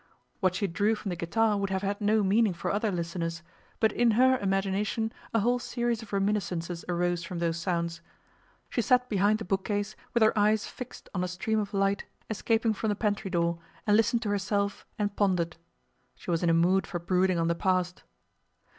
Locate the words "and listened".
13.85-14.23